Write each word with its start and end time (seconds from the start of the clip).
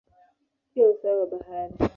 juu 0.75 0.81
ya 0.81 0.89
usawa 0.89 1.19
wa 1.19 1.25
bahari. 1.25 1.73